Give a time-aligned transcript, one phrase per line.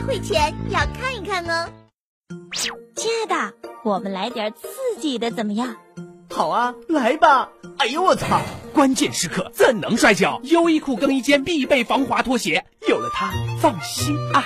[0.00, 1.68] 约会前要看一看哦。
[2.96, 5.76] 亲爱的，我们来点刺激的怎么样？
[6.30, 7.50] 好啊，来吧！
[7.78, 8.40] 哎呦我操！
[8.72, 10.40] 关键时刻怎能摔跤？
[10.44, 14.42] 优衣库更衣间必备防滑拖鞋，有了它，放心爱。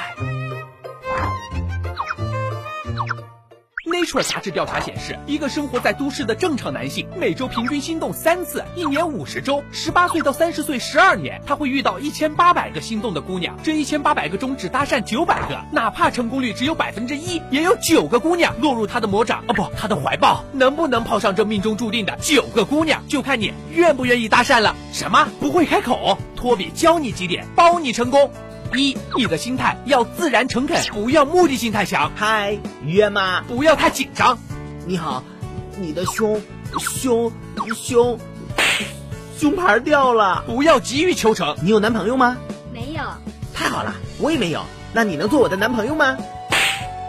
[4.04, 13.56] Nature 杂志调查显示，一个生活在都市的正常男性，每周平均心动三次，一年五十周，十八岁到三十岁十二年，他会遇到一千八百个心动的姑娘。
[13.62, 19.54] 这一千八百个中只搭讪九百个，哪怕成功率只有百分之一，也有九个姑娘落入他的魔掌啊！
[19.54, 20.44] 不，他的怀抱。
[20.52, 24.76] 能不能泡上这命中注定的九个姑娘，就看你愿不愿意搭讪了。
[24.92, 25.26] 什么？
[25.40, 26.18] 不会开口？
[26.36, 28.30] 托比教你几点，包你成功。
[28.74, 32.10] 一，你的心态要自然诚恳，不要目的性太强。
[32.14, 33.42] 嗨，约吗？
[33.46, 34.38] 不要太紧张。
[34.86, 35.22] 你好，
[35.78, 36.40] 你的胸，
[36.78, 37.32] 胸，
[37.74, 38.18] 胸，
[39.38, 40.44] 胸牌掉了。
[40.46, 41.56] 不要急于求成。
[41.62, 42.36] 你有男朋友吗？
[42.72, 43.02] 没有。
[43.54, 44.62] 太好了，我也没有。
[44.92, 46.16] 那你能做我的男朋友吗？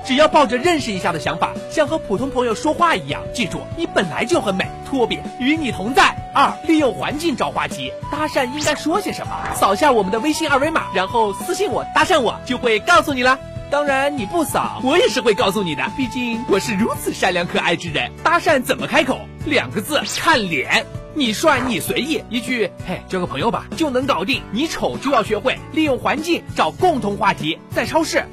[0.05, 3.23] 只要抱着认识一下的想法，像和普通朋友说话一样。
[3.33, 4.69] 记住，你本来就很美。
[4.85, 6.15] 托比与你同在。
[6.33, 9.31] 二，利用环境找话题，搭讪应该说些什么？
[9.55, 13.39] 扫下我们的微信二维码，然后私信我搭讪我，就会告诉你了。
[13.71, 15.83] 当然你不扫，我也是会告诉你的。
[15.97, 18.11] 毕竟我是如此善良可爱之人。
[18.23, 19.19] 搭讪怎么开口？
[19.45, 20.85] 两个字，看脸。
[21.13, 24.41] 你帅，你随意，一句嘿，交个朋友吧，就能搞定。
[24.51, 27.57] 你丑就要学会利用环境找共同话题。
[27.71, 28.25] 在超市。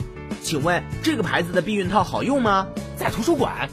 [0.43, 2.67] 请问这个牌子的避孕套好用吗？
[2.97, 3.71] 在图书馆，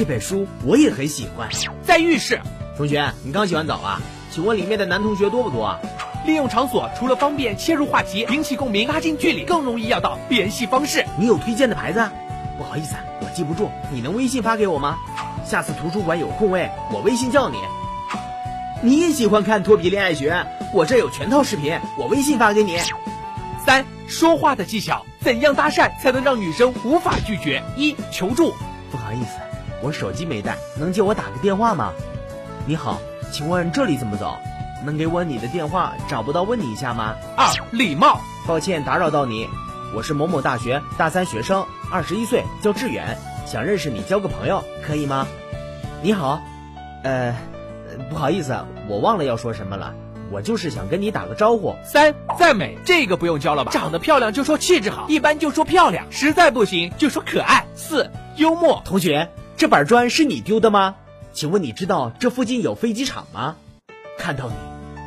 [0.00, 1.46] 这本书我也很喜欢。
[1.82, 2.40] 在浴室，
[2.74, 4.00] 同学，你刚洗完澡啊？
[4.30, 5.78] 请问里面的男同学多不多啊？
[6.24, 11.04] 利用场所，除了方便切入话题、引起共鸣、拉近距离，更容易要到联系方式。
[11.18, 12.02] 你有推荐的牌子？
[12.56, 14.96] 不好意思，我记不住，你能微信发给我吗？
[15.44, 17.58] 下次图书馆有空位，我微信叫你。
[18.82, 20.46] 你也喜欢看脱皮恋爱学？
[20.72, 22.78] 我这有全套视频，我微信发给你。
[23.66, 25.04] 三，说话的技巧。
[25.20, 27.62] 怎样搭讪才能让女生无法拒绝？
[27.76, 28.54] 一求助，
[28.90, 29.36] 不好意思，
[29.82, 31.92] 我手机没带，能借我打个电话吗？
[32.66, 32.98] 你好，
[33.32, 34.36] 请问这里怎么走？
[34.84, 35.92] 能给我你的电话？
[36.08, 37.14] 找不到问你一下吗？
[37.36, 39.48] 二礼貌，抱歉打扰到你，
[39.94, 45.26] 我是某某大学大三学生，二十一岁，叫志远，想认识你交个朋友，可以吗？
[46.02, 46.40] 你好，
[47.02, 47.34] 呃，
[48.08, 48.56] 不好意思，
[48.88, 49.94] 我忘了要说什么了。
[50.32, 51.74] 我就是想跟你打个招呼。
[51.84, 53.72] 三赞美这个不用教了吧？
[53.72, 57.66] 长得漂亮就说气质好，一般就说漂亮，实在不行就说可爱。
[57.74, 59.28] 四幽默，同学，
[59.60, 60.94] 这板砖是你丢的吗？
[61.34, 63.56] 请问你知道这附近有飞机场吗？
[64.16, 64.54] 看到你，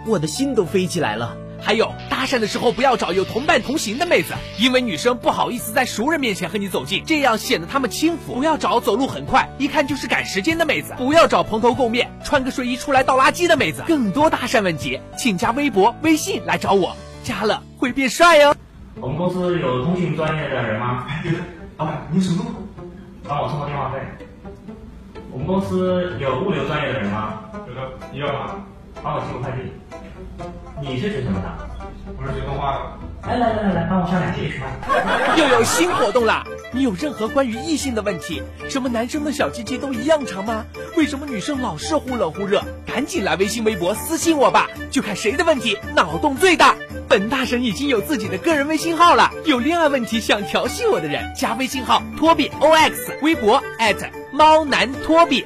[0.06, 1.36] 我的心都飞起来了。
[1.60, 8.36] 还有搭讪的时候不要找有同伴同行的妹子，因为女生不好意思在熟人面前和你走近，这样显得她们轻浮。
[8.36, 10.94] 不要找走路很快，一看就是赶时间的妹子。
[11.00, 13.82] 不要找蓬头垢面、穿个睡衣出来倒垃圾的妹子。
[13.88, 18.56] 更多搭讪问题，请加微博、微信来找我，加了会变帅哦。
[19.02, 21.08] 我们公司有通讯专业的人吗？
[21.78, 22.46] 老板，您什么？
[23.28, 23.98] 帮我充个电话费。
[25.34, 27.40] 我们公司有物流专业的人吗？
[27.68, 28.56] 有的，你要吗？
[29.02, 29.74] 帮我寄个快递。
[30.80, 31.50] 你是学什么的？
[32.16, 33.13] 我是学动画的。
[33.26, 34.68] 来来来来来，帮我上两节去吧。
[35.38, 36.44] 又有新活动啦！
[36.74, 38.44] 你有任何关于异性的问题？
[38.70, 40.66] 什么男生的小鸡鸡都一样长吗？
[40.98, 42.62] 为什么女生老是忽冷忽热？
[42.86, 46.76] 赶紧来微信、微博私信我吧，就看谁的问题脑洞最大。
[47.08, 53.64] 本大神已经有自己的个人微信号了，有恋爱问题想调戏我的人，加微信号托比 O X，微博
[54.34, 55.46] 猫男托比。